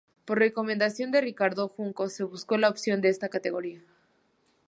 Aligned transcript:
Por 0.25 0.39
recomendación 0.39 1.11
de 1.11 1.21
Ricardo 1.21 1.67
Juncos, 1.69 2.13
se 2.13 2.23
buscó 2.23 2.57
la 2.57 2.69
opción 2.69 3.01
de 3.01 3.09
esta 3.09 3.29
categoría. 3.29 3.83